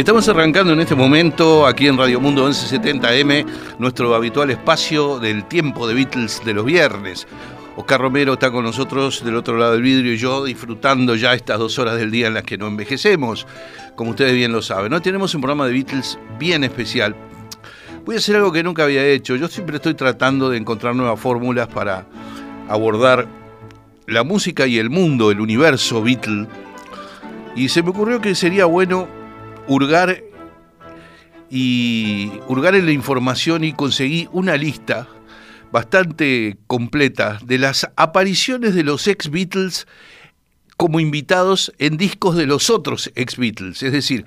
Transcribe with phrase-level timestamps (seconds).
[0.00, 3.44] Estamos arrancando en este momento aquí en Radio Mundo 1170M
[3.78, 7.28] nuestro habitual espacio del tiempo de Beatles de los viernes.
[7.76, 11.58] Oscar Romero está con nosotros del otro lado del vidrio y yo disfrutando ya estas
[11.58, 13.46] dos horas del día en las que no envejecemos,
[13.94, 14.90] como ustedes bien lo saben.
[14.94, 17.14] Hoy tenemos un programa de Beatles bien especial.
[18.06, 19.36] Voy a hacer algo que nunca había hecho.
[19.36, 22.06] Yo siempre estoy tratando de encontrar nuevas fórmulas para
[22.70, 23.28] abordar
[24.06, 26.46] la música y el mundo, el universo Beatle.
[27.54, 29.19] Y se me ocurrió que sería bueno
[29.70, 30.24] hurgar
[31.48, 35.06] y hurgar en la información y conseguí una lista
[35.70, 39.86] bastante completa de las apariciones de los ex Beatles
[40.76, 43.84] como invitados en discos de los otros ex Beatles.
[43.84, 44.24] Es decir,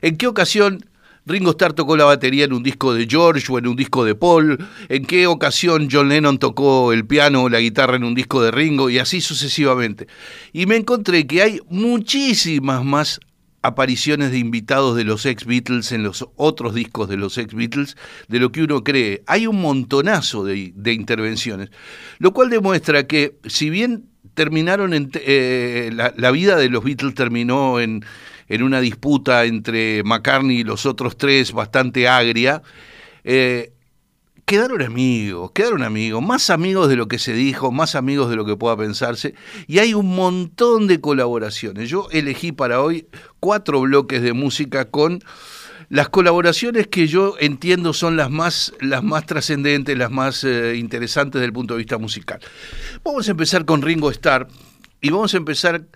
[0.00, 0.86] en qué ocasión
[1.26, 4.14] Ringo Starr tocó la batería en un disco de George o en un disco de
[4.14, 8.40] Paul, en qué ocasión John Lennon tocó el piano o la guitarra en un disco
[8.42, 10.06] de Ringo y así sucesivamente.
[10.54, 13.20] Y me encontré que hay muchísimas más
[13.66, 17.96] apariciones de invitados de los ex Beatles en los otros discos de los ex Beatles
[18.28, 19.22] de lo que uno cree.
[19.26, 21.70] Hay un montonazo de, intervenciones,
[22.18, 27.80] lo cual demuestra que si bien terminaron en, eh, la, vida de los Beatles terminó
[27.80, 28.04] en,
[28.48, 32.62] en, una disputa entre McCartney y los otros tres bastante agria,
[33.24, 33.72] eh,
[34.46, 38.44] quedaron amigos, quedaron amigos, más amigos de lo que se dijo, más amigos de lo
[38.44, 39.34] que pueda pensarse,
[39.66, 41.90] y hay un montón de colaboraciones.
[41.90, 43.08] Yo elegí para hoy
[43.40, 45.20] cuatro bloques de música con
[45.88, 51.40] las colaboraciones que yo entiendo son las más, las más trascendentes, las más eh, interesantes
[51.40, 52.40] desde el punto de vista musical.
[53.04, 54.46] Vamos a empezar con Ringo Starr
[55.00, 55.86] y vamos a empezar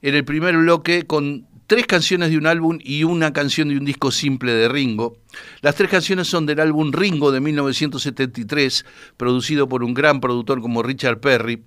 [0.00, 3.84] en el primer bloque con tres canciones de un álbum y una canción de un
[3.84, 5.18] disco simple de Ringo.
[5.60, 8.86] Las tres canciones son del álbum Ringo de 1973,
[9.18, 11.62] producido por un gran productor como Richard Perry.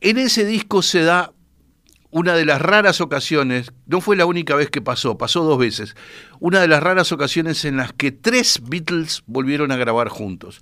[0.00, 1.32] En ese disco se da
[2.10, 5.94] una de las raras ocasiones, no fue la única vez que pasó, pasó dos veces,
[6.40, 10.60] una de las raras ocasiones en las que tres Beatles volvieron a grabar juntos.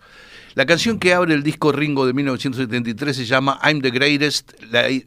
[0.54, 4.52] La canción que abre el disco Ringo de 1973 se llama I'm the Greatest,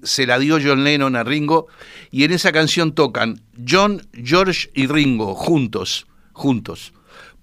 [0.01, 1.67] se la dio John Lennon a Ringo
[2.09, 6.93] y en esa canción tocan John, George y Ringo juntos, juntos.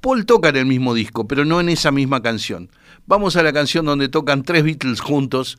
[0.01, 2.71] Paul toca en el mismo disco, pero no en esa misma canción.
[3.07, 5.59] Vamos a la canción donde tocan tres Beatles juntos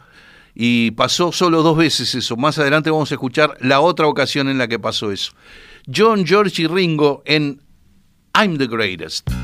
[0.54, 2.36] y pasó solo dos veces eso.
[2.36, 5.32] Más adelante vamos a escuchar la otra ocasión en la que pasó eso.
[5.94, 7.62] John, George y Ringo en
[8.36, 9.43] I'm the Greatest.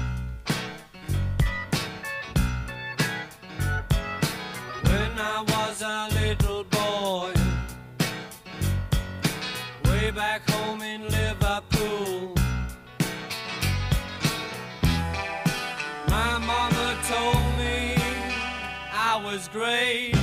[19.52, 20.14] Great.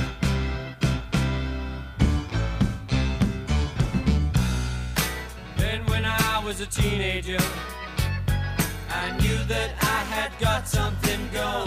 [5.57, 7.37] Then when I was a teenager,
[8.89, 11.66] I knew that I had got something going.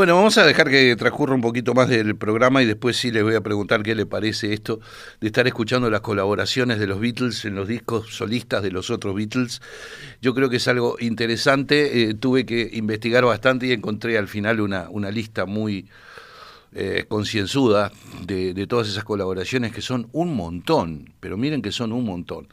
[0.00, 3.22] Bueno, vamos a dejar que transcurra un poquito más del programa y después sí les
[3.22, 4.80] voy a preguntar qué le parece esto
[5.20, 9.14] de estar escuchando las colaboraciones de los Beatles en los discos solistas de los otros
[9.14, 9.60] Beatles.
[10.22, 12.00] Yo creo que es algo interesante.
[12.00, 15.86] Eh, tuve que investigar bastante y encontré al final una, una lista muy
[16.72, 17.92] eh, concienzuda
[18.24, 22.48] de, de todas esas colaboraciones que son un montón, pero miren que son un montón.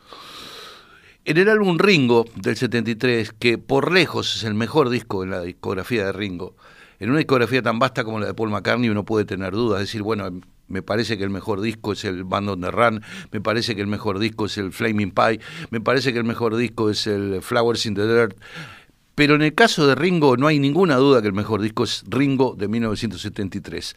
[1.23, 5.43] En el álbum Ringo del 73, que por lejos es el mejor disco en la
[5.43, 6.53] discografía de Ringo,
[6.99, 10.01] en una discografía tan vasta como la de Paul McCartney uno puede tener dudas, decir,
[10.01, 10.31] bueno,
[10.67, 13.01] me parece que el mejor disco es el Band on the Run,
[13.31, 15.39] me parece que el mejor disco es el Flaming Pie,
[15.69, 18.37] me parece que el mejor disco es el Flowers in the Dirt.
[19.15, 22.03] Pero en el caso de Ringo no hay ninguna duda que el mejor disco es
[22.07, 23.95] Ringo de 1973.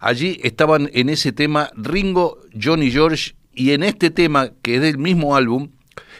[0.00, 4.96] Allí estaban en ese tema Ringo, Johnny George y en este tema que es del
[4.96, 5.68] mismo álbum,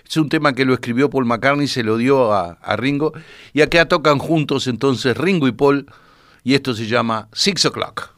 [0.06, 3.14] es un tema que lo escribió Paul McCartney, se lo dio a, a Ringo
[3.54, 5.86] y acá tocan juntos entonces Ringo y Paul
[6.44, 8.14] y esto se llama Six O'Clock.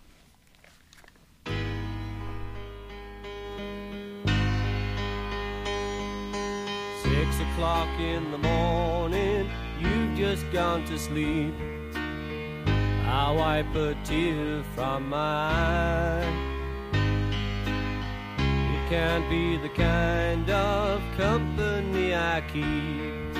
[7.02, 9.48] Six o'clock in the morning,
[9.80, 11.54] you've just gone to sleep.
[13.06, 16.54] I wipe a tear from my eye.
[18.42, 23.34] It can't be the kind of company I keep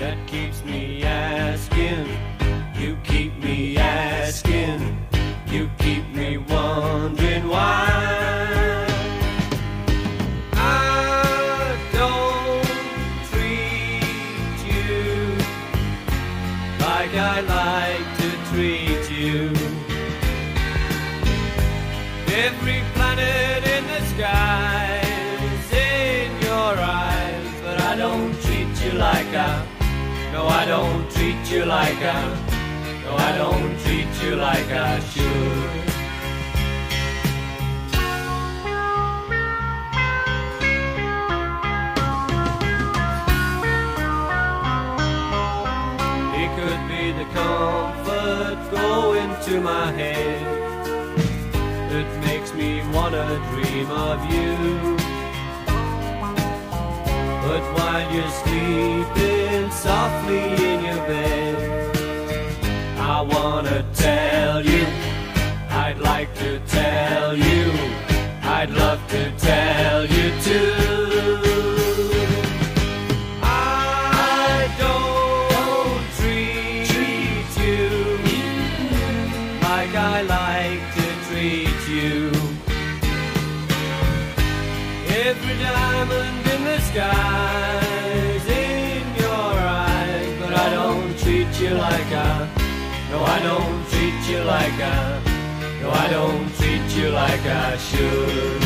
[0.00, 2.31] that keeps me asking
[2.82, 4.98] you keep me asking,
[5.46, 7.86] you keep me wondering why.
[10.54, 12.64] I don't
[13.30, 15.36] treat you
[16.80, 19.52] like I like to treat you.
[22.34, 25.00] Every planet in the sky
[25.54, 26.74] is in your
[27.06, 29.64] eyes, but I don't treat you like I.
[30.32, 32.51] No, I don't treat you like I.
[33.12, 35.22] No, I don't treat you like I should.
[46.42, 50.42] It could be the comfort going to my head
[51.90, 54.96] that makes me wanna dream of you.
[57.44, 61.81] But while you're sleeping softly in your bed,
[63.22, 64.86] wanna tell you,
[65.70, 67.72] I'd like to tell you,
[68.42, 70.91] I'd love to tell you too.
[94.52, 95.04] Like I.
[95.80, 98.60] No, I don't treat you like I should.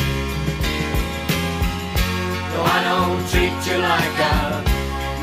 [2.52, 4.44] No, I don't treat you like I.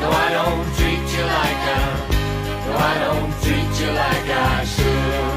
[0.00, 1.86] No, I don't treat you like I.
[2.66, 5.36] No, I don't treat you like I should.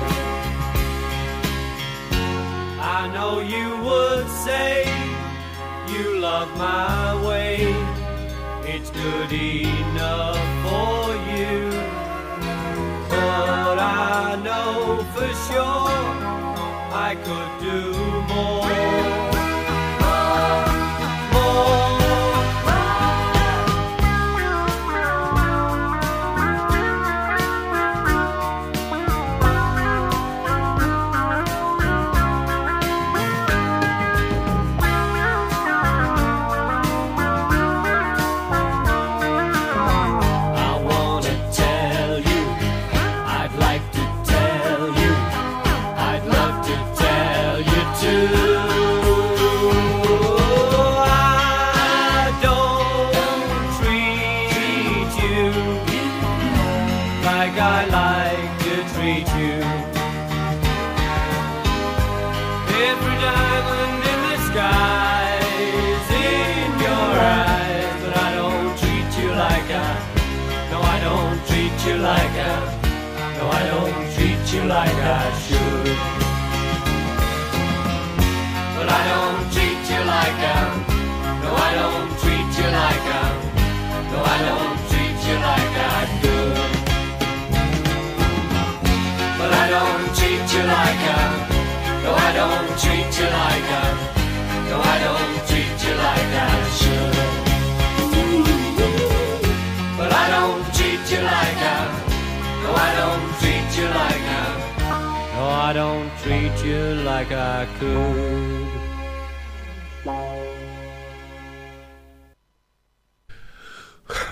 [2.98, 4.74] I know you would say
[5.94, 7.56] you love my way.
[8.74, 11.67] It's good enough for you.
[13.18, 15.90] But I know for sure
[17.08, 17.82] I could do
[18.34, 19.17] more.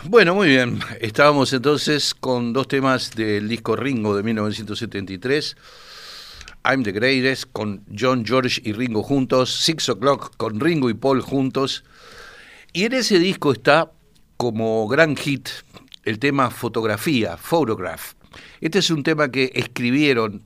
[0.04, 0.80] Bueno, muy bien.
[1.02, 5.58] Estábamos entonces con dos temas del disco Ringo de 1973.
[6.64, 9.64] I'm the Greatest con John George y Ringo juntos.
[9.64, 11.84] Six O'Clock con Ringo y Paul juntos.
[12.74, 13.92] Y en ese disco está
[14.38, 15.50] como gran hit
[16.04, 18.14] el tema Fotografía, Photograph.
[18.62, 20.44] Este es un tema que escribieron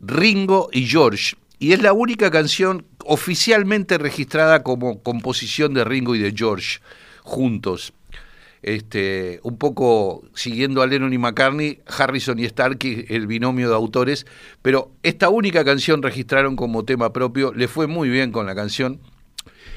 [0.00, 1.36] Ringo y George.
[1.58, 6.78] Y es la única canción oficialmente registrada como composición de Ringo y de George
[7.22, 7.92] juntos.
[8.62, 14.26] Este, un poco siguiendo a Lennon y McCartney, Harrison y Starkey, el binomio de autores,
[14.60, 19.00] pero esta única canción registraron como tema propio, le fue muy bien con la canción,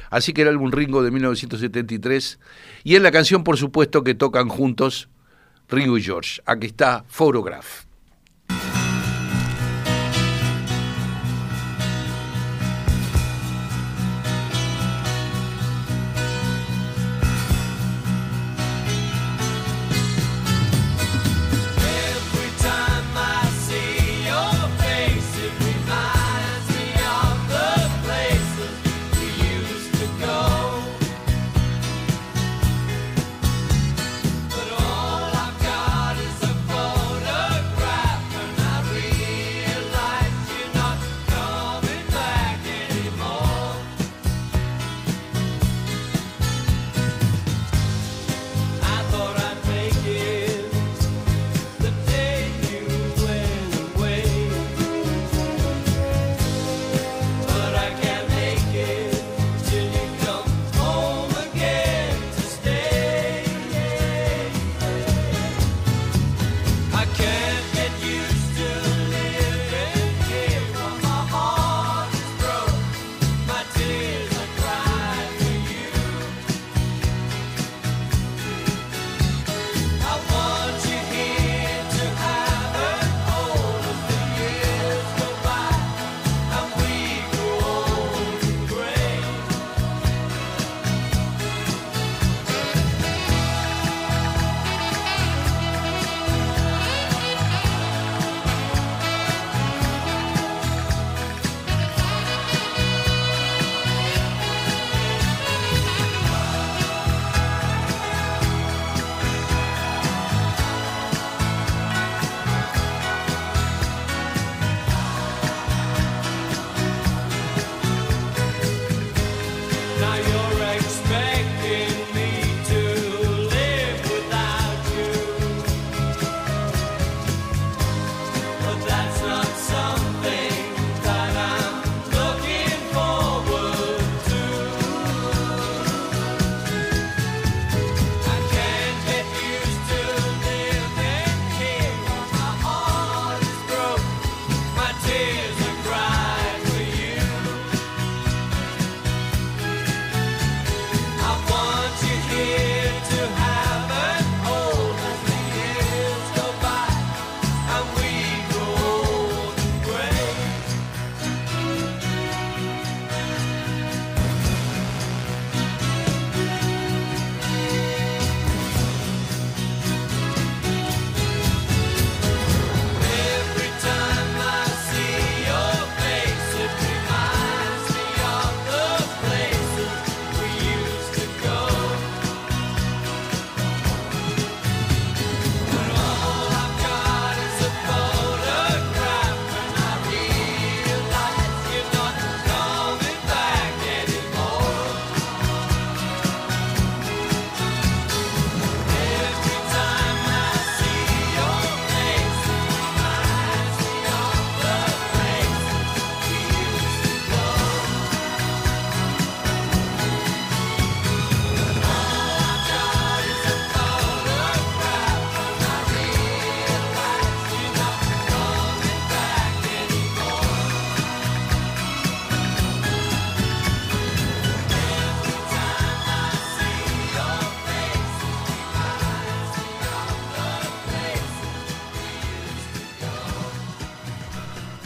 [0.09, 2.39] así que el álbum Ringo de 1973,
[2.83, 5.07] y en la canción por supuesto que tocan juntos
[5.69, 7.85] Ringo y George, aquí está Photograph.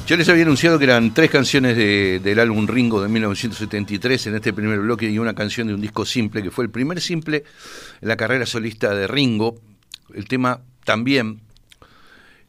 [0.08, 4.54] Yo les había anunciado que eran tres canciones del álbum Ringo de 1973 en este
[4.54, 7.44] primer bloque y una canción de un disco simple que fue el primer simple
[8.00, 9.60] en la carrera solista de Ringo.
[10.14, 11.42] El tema también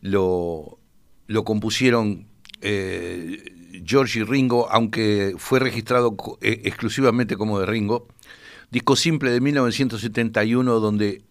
[0.02, 0.78] lo,
[1.26, 2.28] lo compusieron
[2.60, 8.06] eh, George y Ringo, aunque fue registrado eh, exclusivamente como de Ringo.
[8.70, 11.22] Disco simple de 1971 donde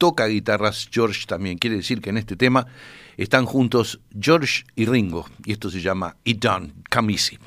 [0.00, 1.58] toca guitarras George también.
[1.58, 2.66] Quiere decir que en este tema
[3.18, 5.26] están juntos George y Ringo.
[5.44, 7.38] Y esto se llama It Done, Come Easy.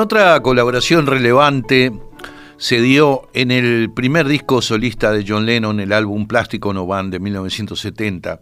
[0.00, 1.92] Otra colaboración relevante
[2.56, 7.10] se dio en el primer disco solista de John Lennon, el álbum Plástico No Van
[7.10, 8.40] de 1970.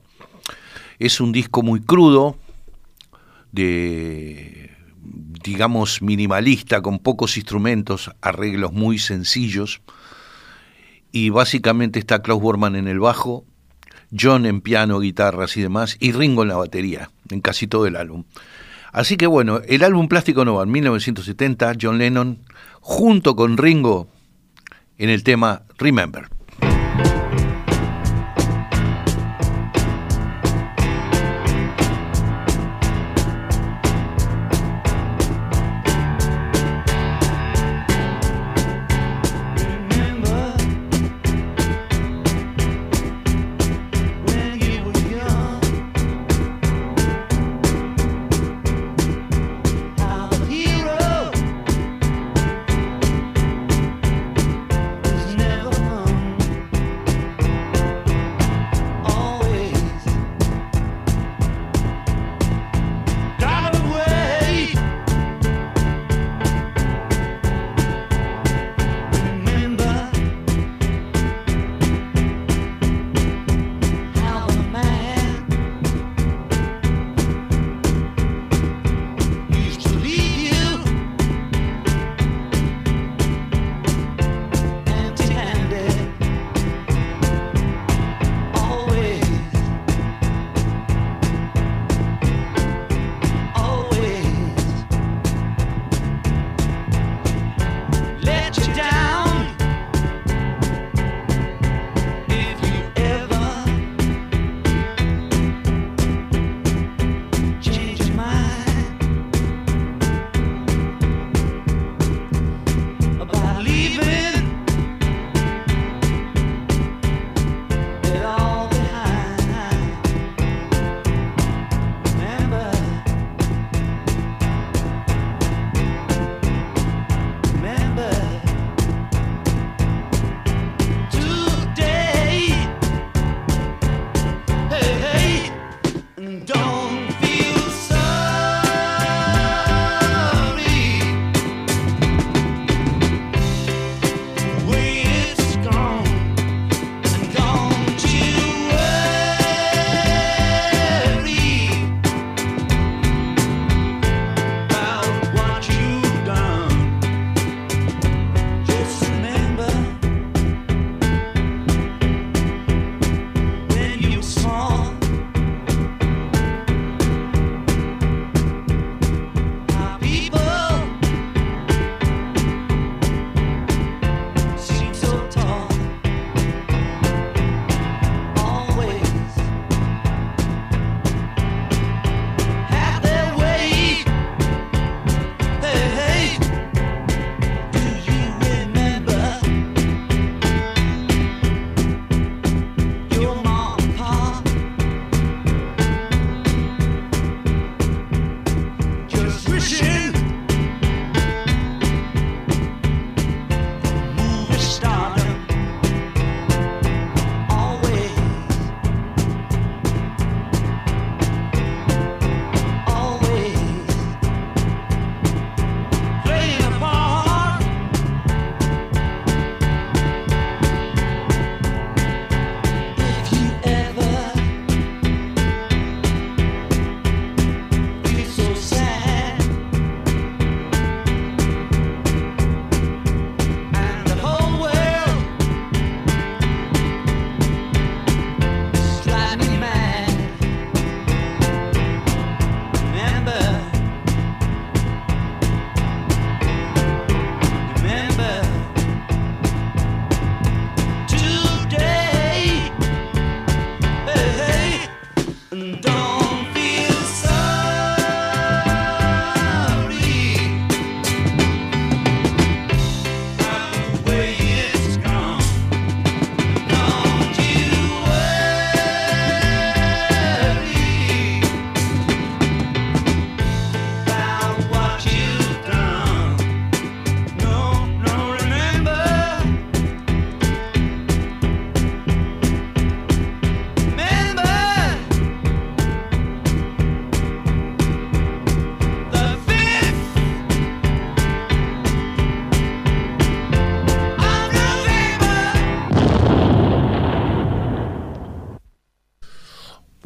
[0.98, 2.36] Es un disco muy crudo,
[3.52, 4.70] de,
[5.42, 9.80] digamos, minimalista, con pocos instrumentos, arreglos muy sencillos.
[11.10, 13.46] Y básicamente está Klaus Bormann en el bajo,
[14.12, 17.96] John en piano, guitarras y demás, y Ringo en la batería, en casi todo el
[17.96, 18.24] álbum.
[18.96, 22.38] Así que bueno, el álbum Plástico Nova en 1970, John Lennon,
[22.80, 24.08] junto con Ringo,
[24.96, 26.28] en el tema Remember.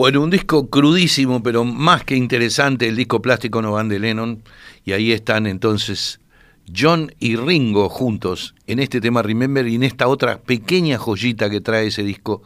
[0.01, 4.43] Bueno, un disco crudísimo, pero más que interesante, el disco Plástico No Van de Lennon,
[4.83, 6.21] y ahí están entonces
[6.75, 11.61] John y Ringo juntos en este tema Remember y en esta otra pequeña joyita que
[11.61, 12.41] trae ese disco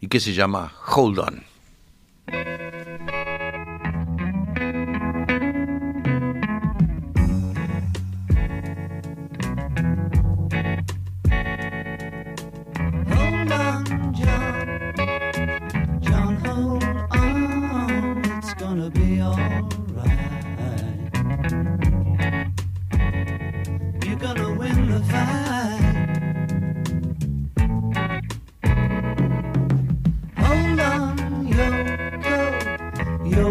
[0.00, 1.44] y que se llama Hold On.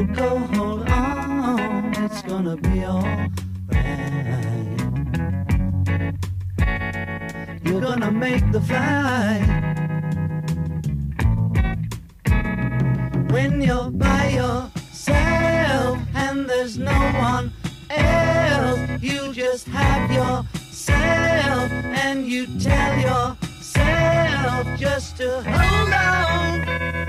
[0.05, 3.29] go, go, hold on, it's gonna be alright.
[7.65, 9.43] You're gonna make the flight
[13.31, 17.51] when you're by yourself and there's no one
[17.89, 19.01] else.
[19.01, 27.08] You just have yourself and you tell yourself just to hold on.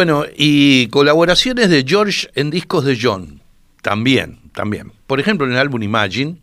[0.00, 3.42] Bueno, y colaboraciones de George en discos de John,
[3.82, 4.92] también, también.
[5.06, 6.38] Por ejemplo, en el álbum Imagine,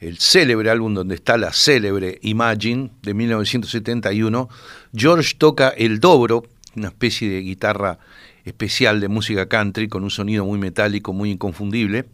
[0.00, 4.48] el célebre álbum donde está la célebre Imagine de 1971,
[4.94, 7.98] George toca el dobro, una especie de guitarra
[8.46, 12.06] especial de música country con un sonido muy metálico, muy inconfundible.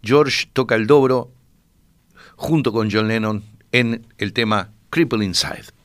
[0.00, 1.32] George toca el dobro
[2.36, 5.75] junto con John Lennon en el tema Cripple Inside.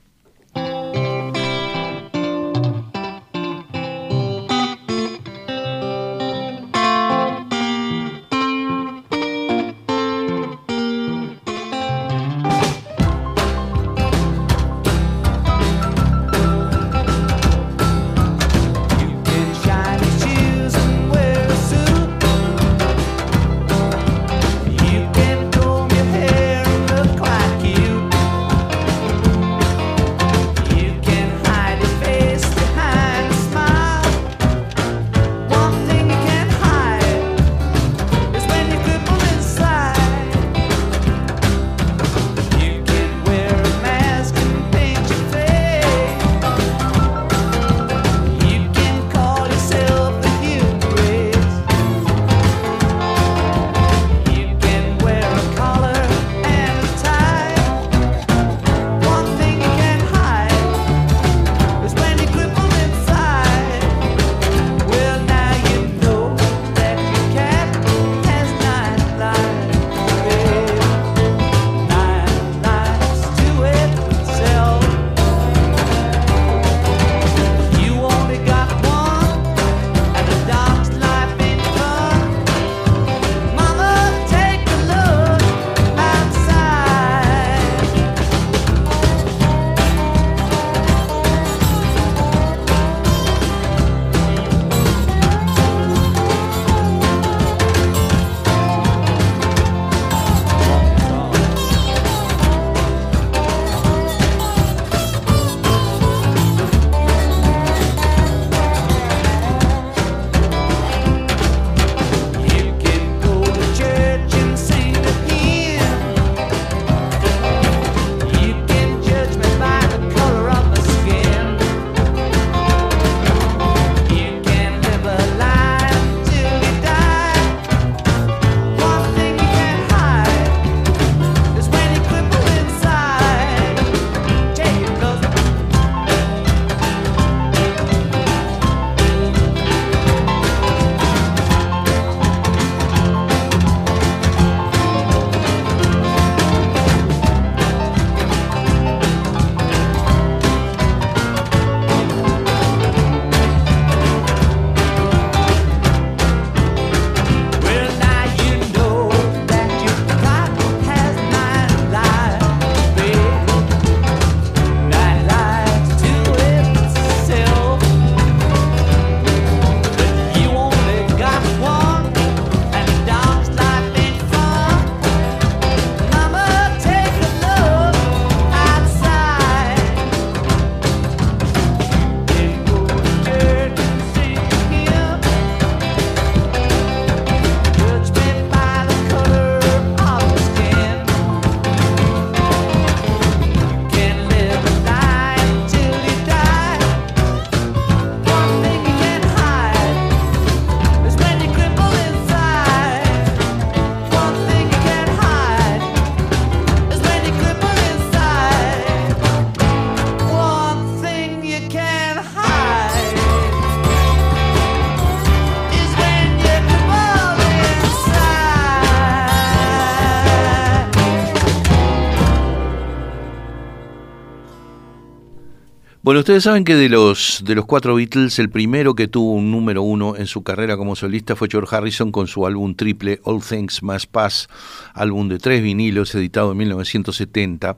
[226.12, 229.50] Bueno, ustedes saben que de los, de los cuatro Beatles, el primero que tuvo un
[229.50, 233.41] número uno en su carrera como solista fue George Harrison con su álbum triple All
[233.41, 234.50] Things Must Pass,
[234.93, 237.78] álbum de tres vinilos editado en 1970.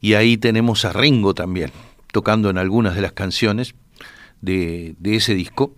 [0.00, 1.70] Y ahí tenemos a Ringo también,
[2.10, 3.76] tocando en algunas de las canciones
[4.40, 5.72] de, de ese disco.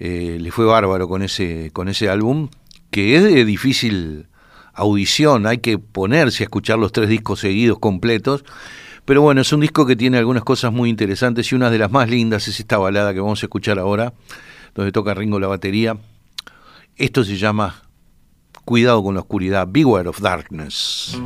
[0.00, 2.48] Eh, le fue bárbaro con ese, con ese álbum,
[2.90, 4.26] que es de difícil
[4.74, 8.44] audición, hay que ponerse a escuchar los tres discos seguidos completos.
[9.06, 11.92] Pero bueno, es un disco que tiene algunas cosas muy interesantes y una de las
[11.92, 14.12] más lindas es esta balada que vamos a escuchar ahora,
[14.74, 15.96] donde toca Ringo la batería.
[16.96, 17.82] Esto se llama
[18.64, 21.16] Cuidado con la oscuridad, Beware of Darkness.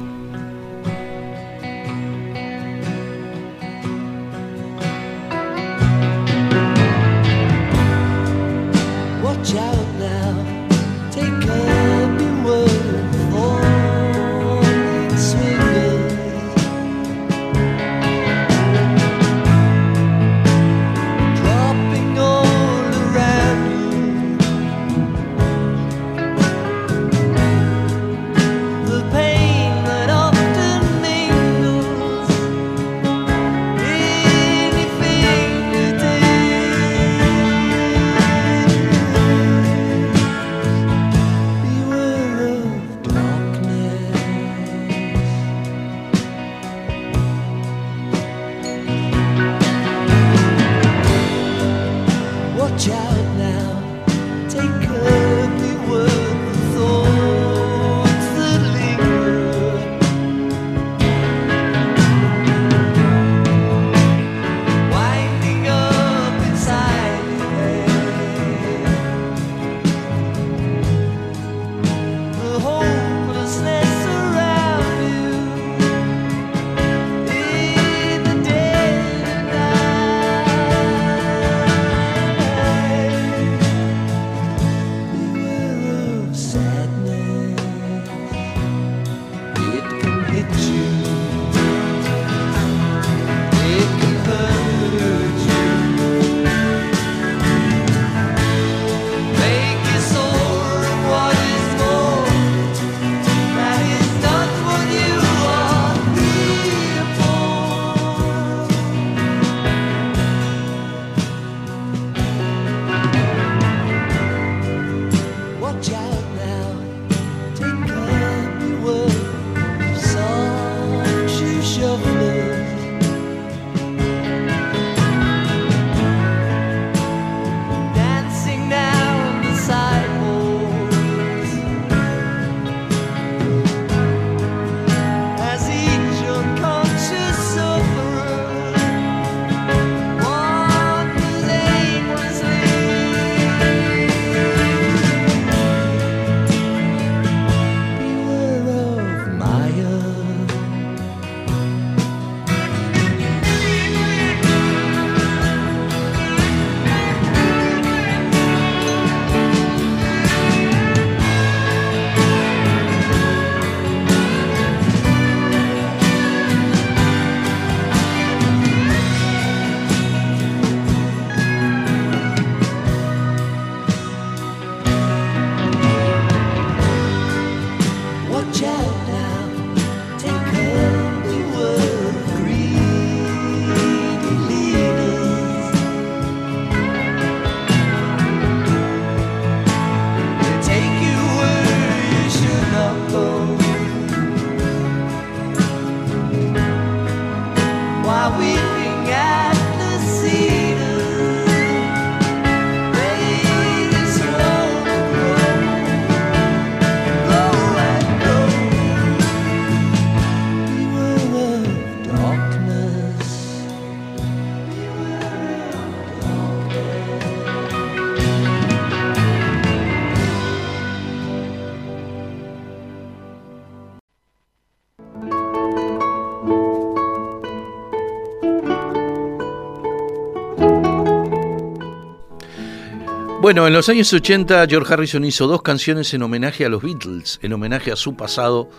[233.50, 237.40] Bueno, en los años 80 George Harrison hizo dos canciones en homenaje a los Beatles,
[237.42, 238.70] en homenaje a su pasado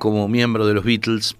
[0.00, 1.36] como miembro de los Beatles.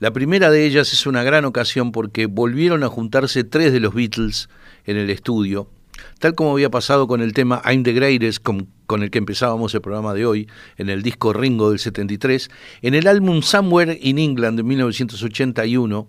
[0.00, 3.94] La primera de ellas es una gran ocasión porque volvieron a juntarse tres de los
[3.94, 4.50] Beatles
[4.84, 5.70] en el estudio,
[6.18, 9.74] tal como había pasado con el tema I'm the Greatest con, con el que empezábamos
[9.74, 10.46] el programa de hoy,
[10.76, 12.50] en el disco Ringo del 73,
[12.82, 16.06] en el álbum Somewhere in England de 1981,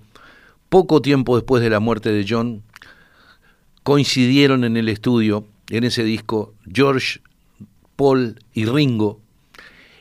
[0.68, 2.64] poco tiempo después de la muerte de John,
[3.84, 7.22] coincidieron en el estudio en ese disco George,
[7.96, 9.20] Paul y Ringo,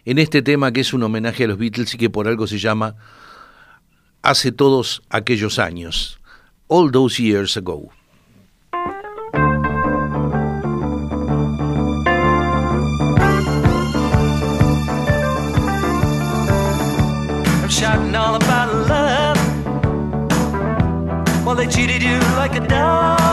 [0.04, 2.58] en este tema que es un homenaje a los Beatles y que por algo se
[2.58, 2.96] llama
[4.22, 6.18] Hace todos aquellos años,
[6.68, 7.90] All Those Years Ago.
[21.44, 23.23] Well, they cheated you like a dog.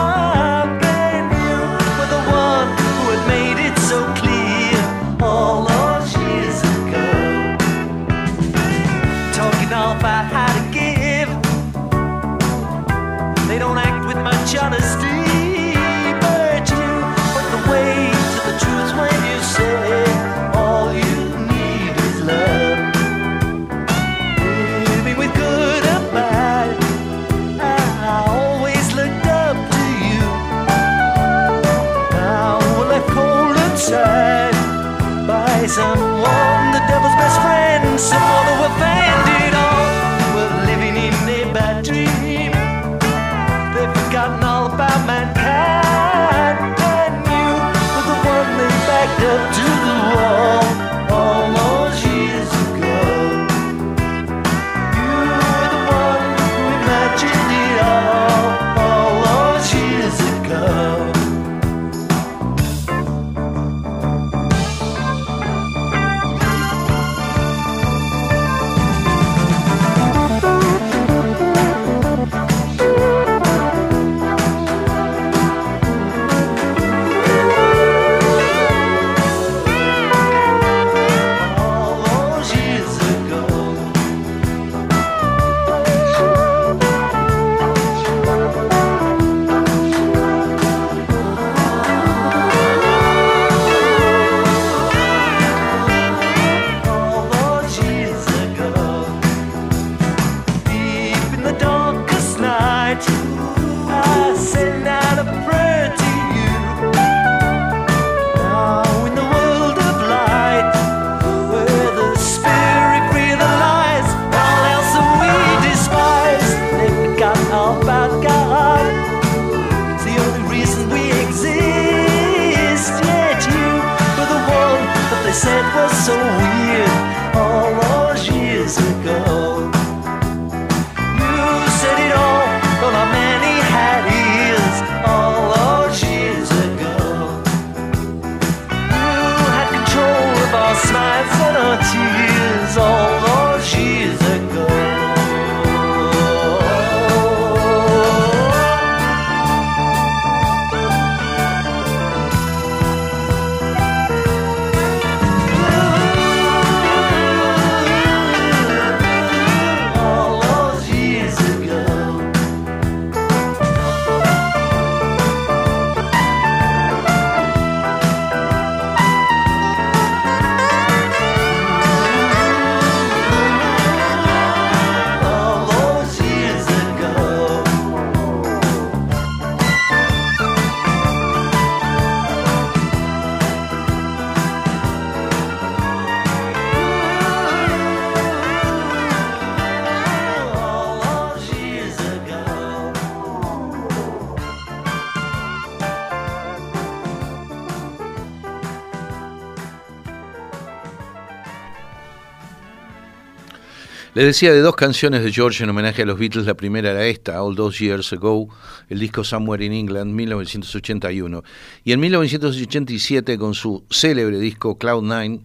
[204.21, 206.45] Le decía de dos canciones de George en homenaje a los Beatles.
[206.45, 208.49] La primera era esta, All Those Years Ago,
[208.87, 211.43] el disco Somewhere in England, 1981.
[211.83, 215.39] Y en 1987, con su célebre disco Cloud Nine,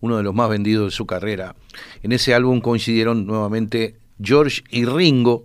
[0.00, 1.54] uno de los más vendidos de su carrera,
[2.02, 5.44] en ese álbum coincidieron nuevamente George y Ringo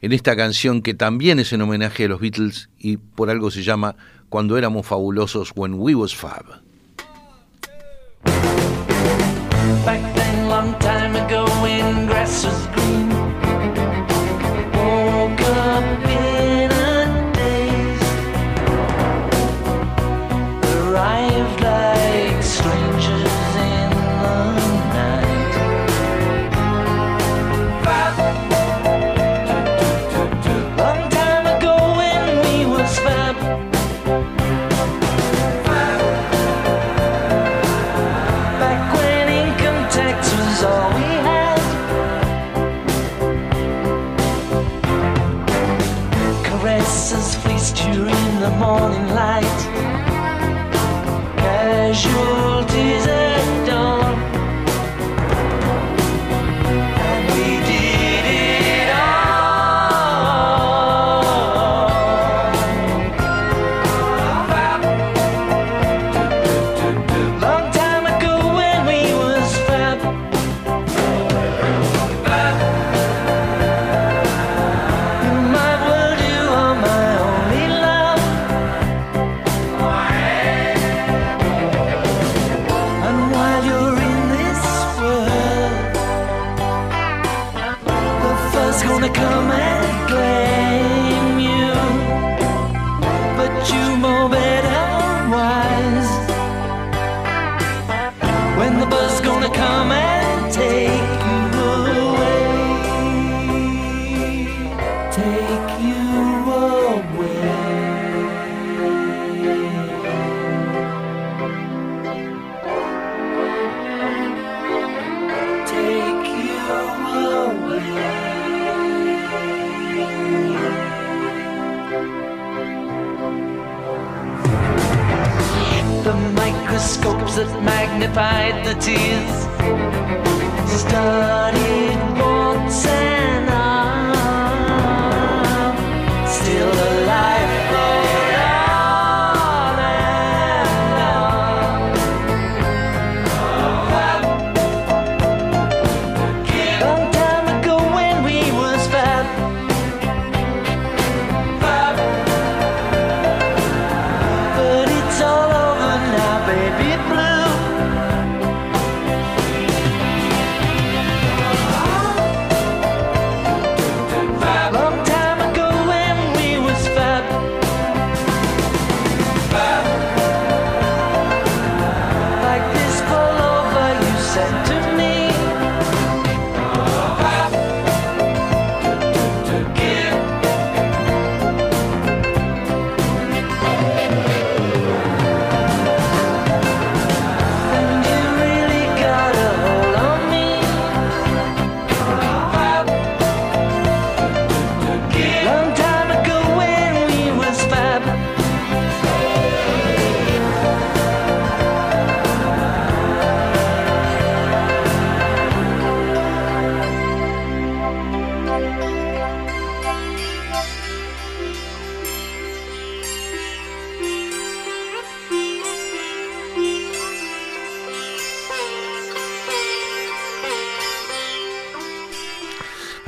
[0.00, 3.62] en esta canción que también es en homenaje a los Beatles y por algo se
[3.62, 3.96] llama
[4.30, 6.71] Cuando éramos fabulosos, When We Was Fab.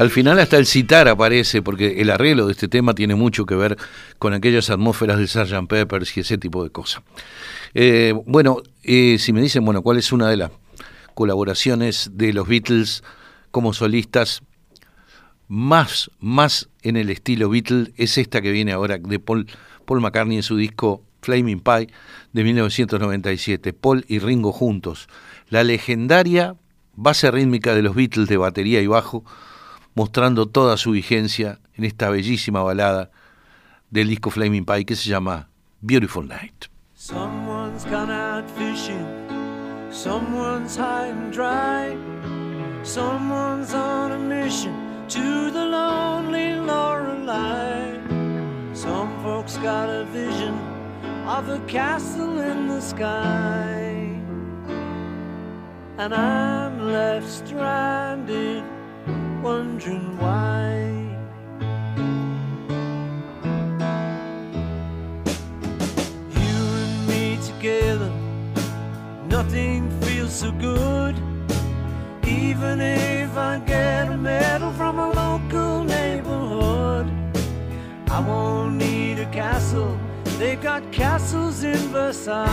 [0.04, 3.54] Al final hasta el citar aparece, porque el arreglo de este tema tiene mucho que
[3.54, 3.78] ver
[4.18, 5.66] con aquellas atmósferas de Sgt.
[5.66, 7.02] Peppers y ese tipo de cosas.
[7.72, 10.50] Eh, bueno, eh, si me dicen, bueno, ¿cuál es una de las
[11.14, 13.02] colaboraciones de los Beatles
[13.50, 14.42] como solistas
[15.48, 17.92] más, más en el estilo Beatles?
[17.96, 19.46] Es esta que viene ahora de Paul,
[19.86, 21.88] Paul McCartney en su disco Flaming Pie
[22.34, 25.08] de 1997, Paul y Ringo juntos.
[25.48, 26.56] La legendaria
[26.94, 29.24] base rítmica de los Beatles de batería y bajo,
[29.94, 33.10] mostrando toda su vigencia en esta bellísima balada
[33.90, 35.48] del disco Flaming Pie que se llama
[35.80, 36.66] Beautiful Night.
[36.94, 39.06] Someone's gone out fishing,
[39.90, 41.96] someone's high and dry,
[42.82, 44.74] someone's on a mission
[45.08, 47.98] to the lonely Lorelei.
[48.72, 50.54] Some folks got a vision
[51.26, 54.18] of a castle in the sky,
[55.98, 58.64] and I'm left stranded,
[59.44, 60.72] wondering why.
[66.40, 68.10] You and me together,
[69.28, 71.14] nothing feels so good.
[72.26, 77.06] Even if I get a medal from a local neighborhood,
[78.10, 79.98] I won't need a castle.
[80.38, 82.48] They've got castles in Versailles.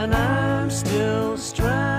[0.00, 1.97] And I'm still stranded,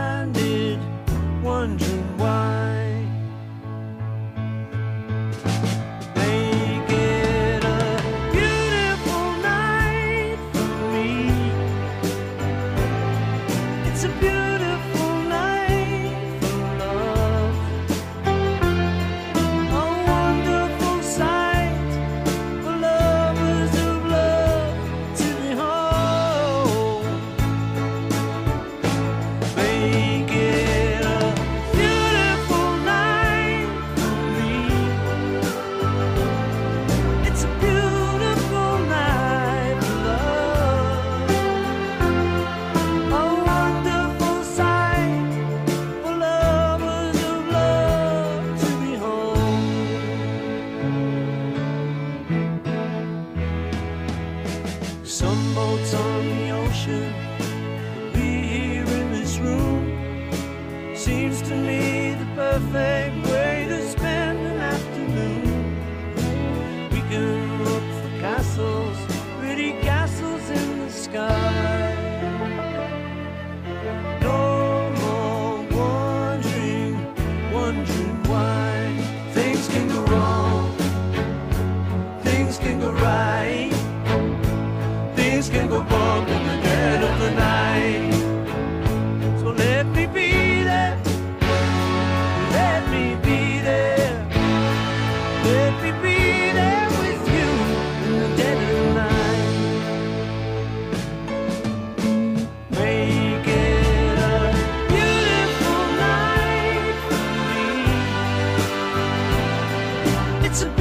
[110.50, 110.79] it's a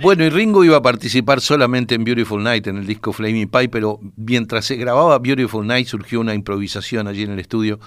[0.00, 3.68] Bueno, y Ringo iba a participar solamente en Beautiful Night, en el disco Flaming Pie,
[3.68, 7.78] pero mientras se grababa Beautiful Night surgió una improvisación allí en el estudio.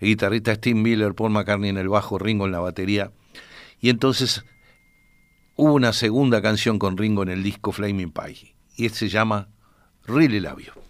[0.00, 3.12] El guitarrista Steve Miller, Paul McCartney en el bajo, Ringo en la batería.
[3.80, 4.44] Y entonces
[5.56, 8.54] hubo una segunda canción con Ringo en el disco Flaming Pie.
[8.76, 9.48] Y se llama
[10.06, 10.89] Really Love You.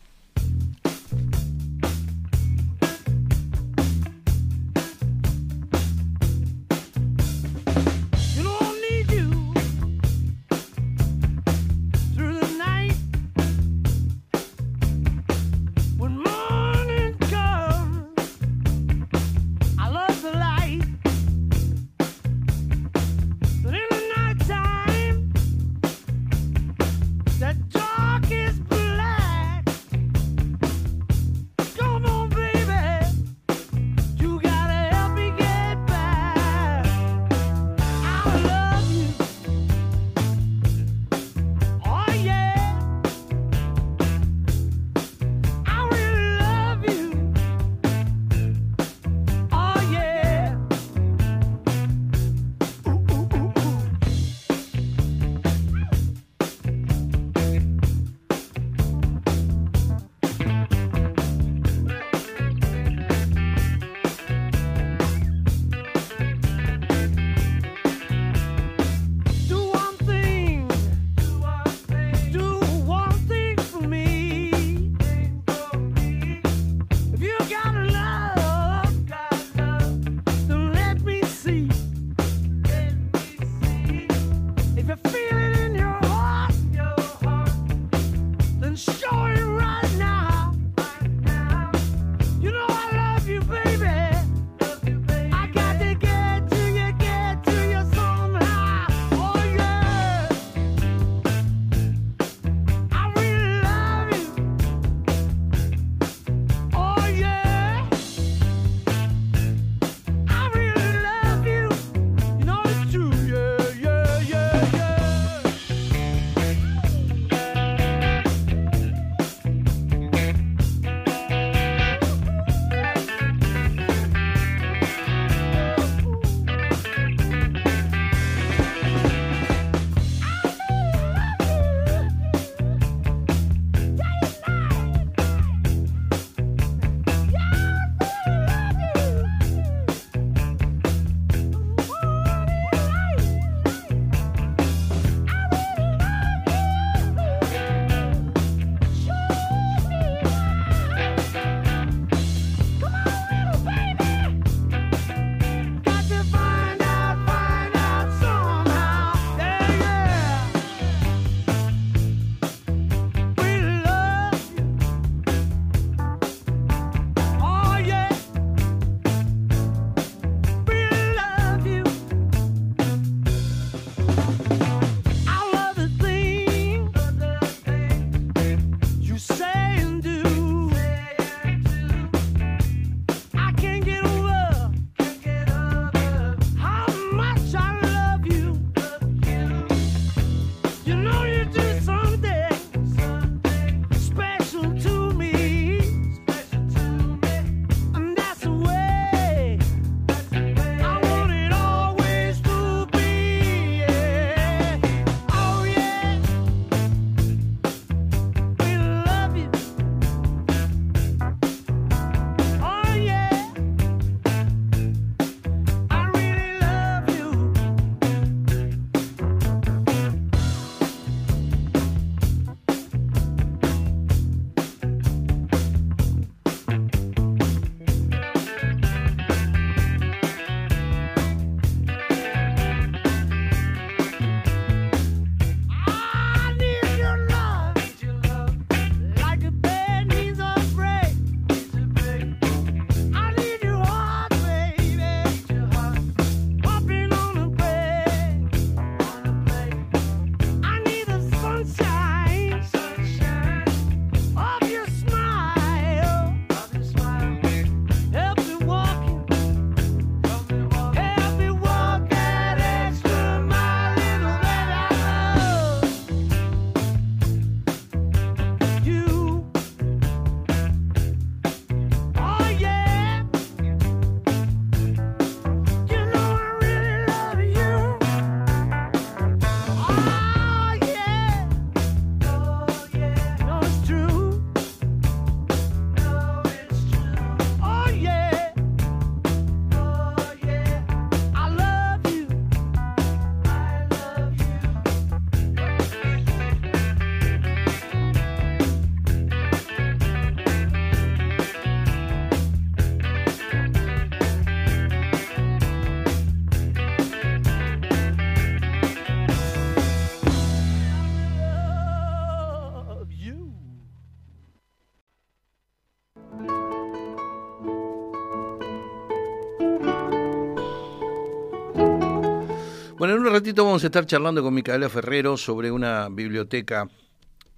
[323.50, 326.88] Ratito vamos a estar charlando con Micaela Ferrero sobre una biblioteca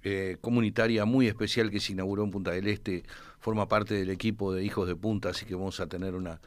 [0.01, 3.03] eh, comunitaria muy especial que se inauguró en Punta del Este.
[3.39, 6.41] Forma parte del equipo de Hijos de Punta, así que vamos a tener una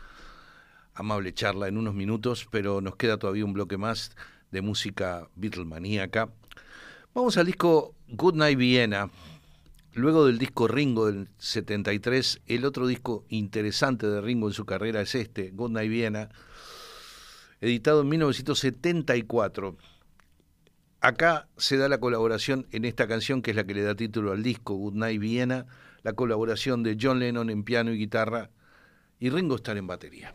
[0.94, 4.16] amable charla en unos minutos, pero nos queda todavía un bloque más
[4.50, 6.28] de música Beatlemaníaca.
[7.14, 9.10] Vamos al disco Good Night Vienna.
[9.94, 15.02] Luego del disco Ringo del 73, el otro disco interesante de Ringo en su carrera
[15.02, 16.30] es este, Good Night Vienna,
[17.60, 19.76] editado en 1974.
[21.00, 24.32] Acá se da la colaboración en esta canción, que es la que le da título
[24.32, 25.66] al disco, Good Night Vienna,
[26.02, 28.50] la colaboración de John Lennon en piano y guitarra
[29.18, 30.34] y Ringo Starr en batería.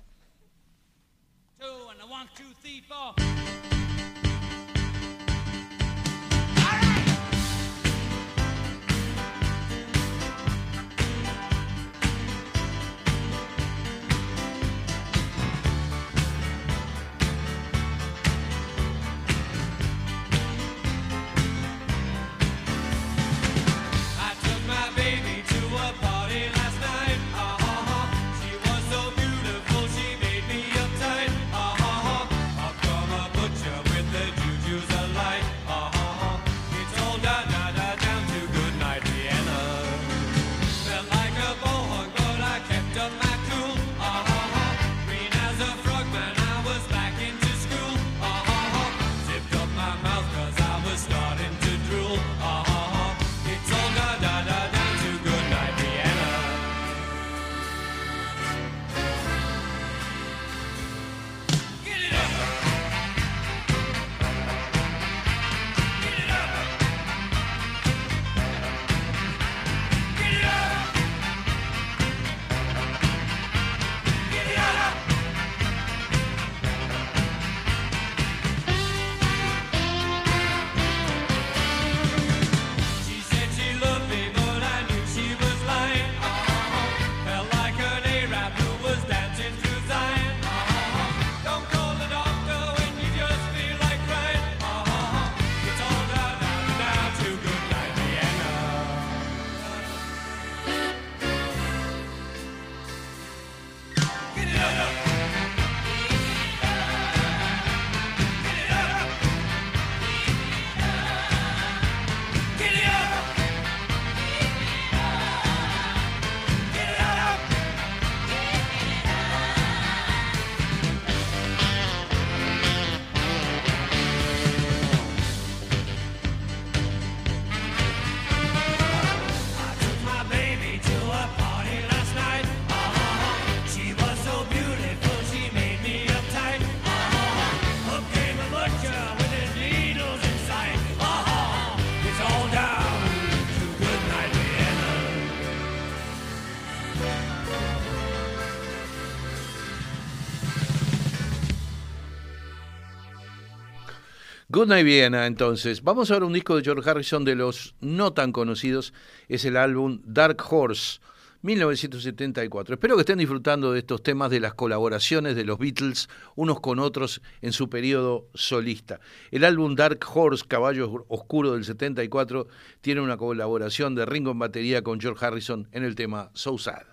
[154.62, 155.82] Good Night Vienna, entonces.
[155.82, 158.94] Vamos a ver un disco de George Harrison de los no tan conocidos.
[159.28, 161.00] Es el álbum Dark Horse,
[161.42, 162.76] 1974.
[162.76, 166.78] Espero que estén disfrutando de estos temas de las colaboraciones de los Beatles unos con
[166.78, 169.00] otros en su periodo solista.
[169.32, 172.46] El álbum Dark Horse, Caballo Oscuro del 74,
[172.82, 176.91] tiene una colaboración de Ringo en batería con George Harrison en el tema So Sad.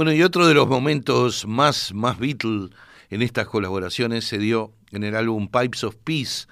[0.00, 2.70] Bueno, y otro de los momentos más, más Beatle
[3.10, 6.46] en estas colaboraciones se dio en el álbum Pipes of Peace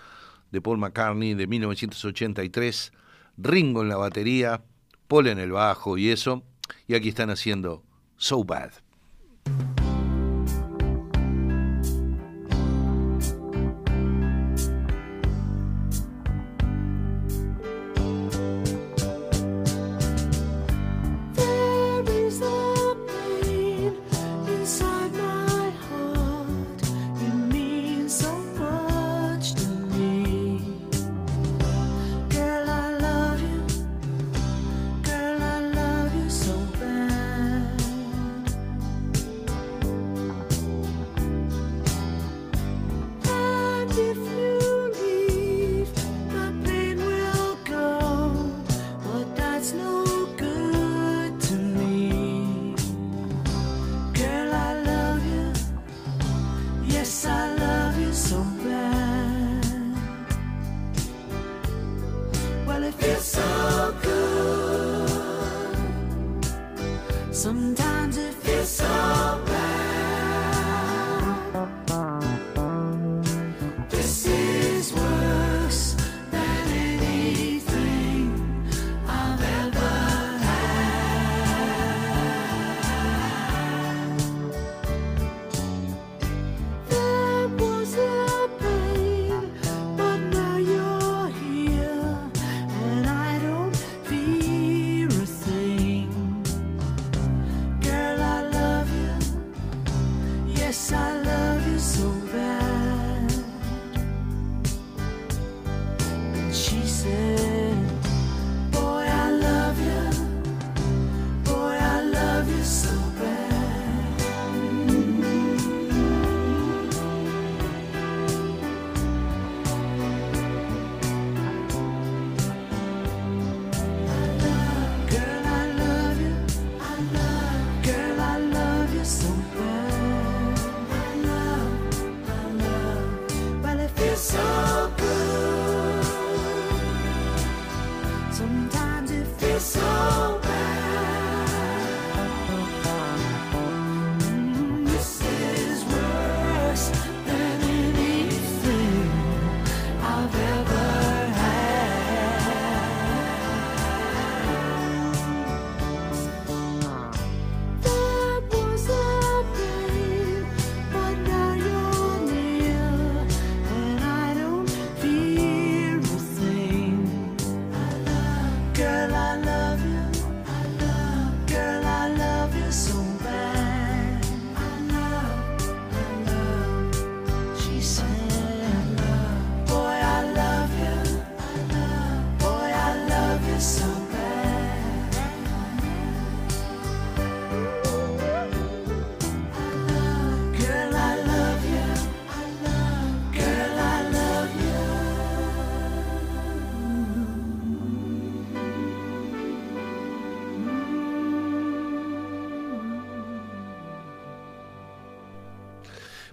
[0.50, 2.92] de Paul McCartney de 1983,
[3.38, 4.60] Ringo en la batería,
[5.06, 6.42] Paul en el bajo y eso,
[6.86, 7.82] y aquí están haciendo
[8.18, 8.72] So Bad.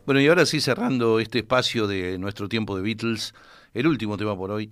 [0.05, 3.33] Bueno, y ahora sí cerrando este espacio de nuestro tiempo de Beatles,
[3.73, 4.69] el último tema por hoy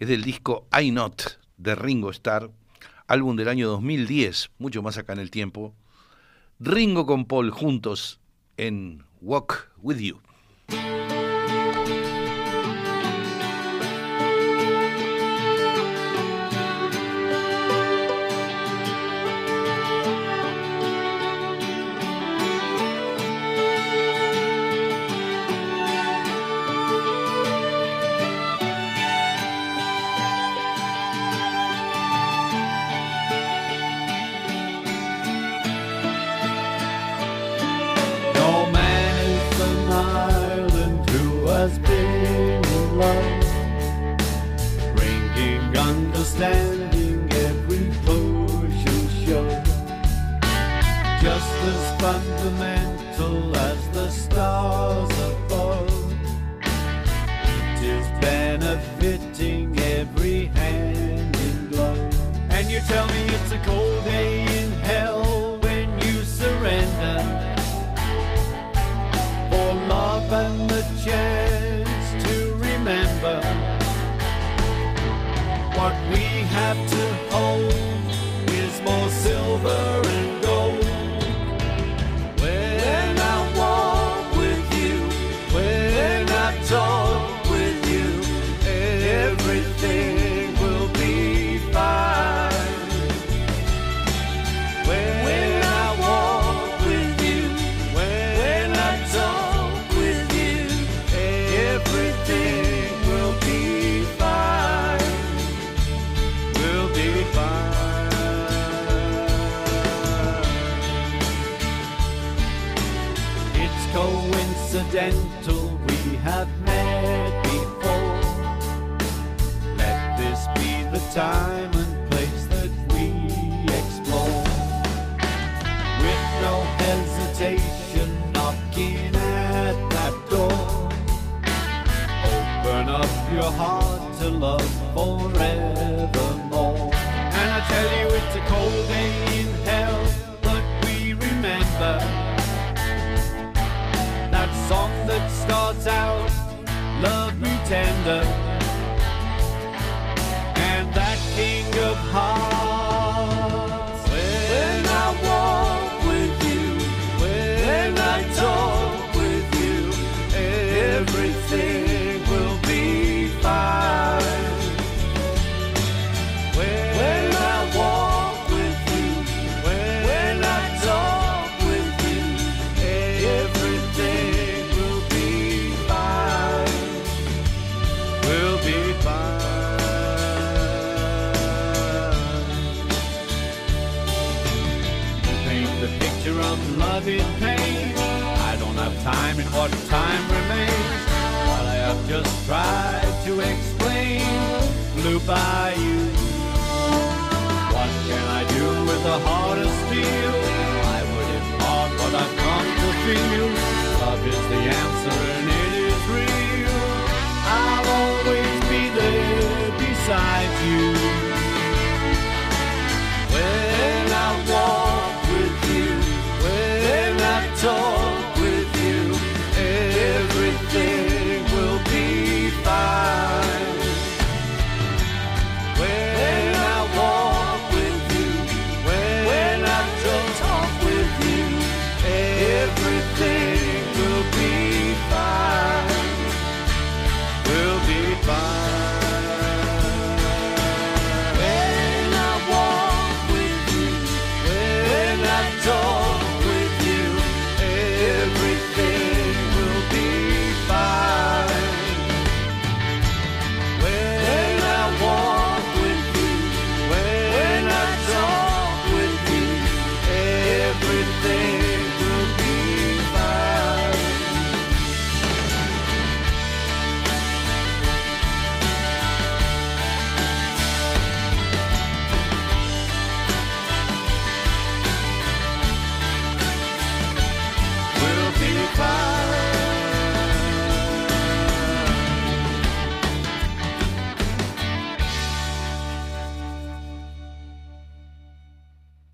[0.00, 2.50] es del disco I Not de Ringo Starr,
[3.06, 5.76] álbum del año 2010, mucho más acá en el tiempo.
[6.58, 8.18] Ringo con Paul juntos
[8.56, 10.20] en Walk With You.